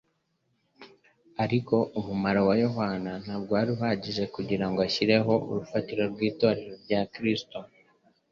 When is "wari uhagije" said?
3.57-4.23